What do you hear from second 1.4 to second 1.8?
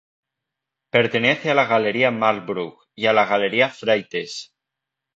a la